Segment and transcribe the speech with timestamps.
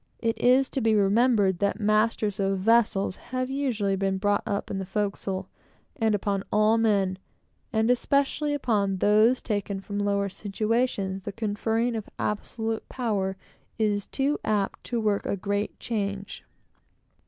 [0.17, 4.81] It is to be remembered that masters of vessels have usually been brought up in
[4.81, 5.47] a forecastle;
[5.95, 7.19] and upon all men,
[7.71, 13.37] and especially upon those taken from lower situations, the conferring of absolute power
[13.77, 16.45] is too apt to work a great change.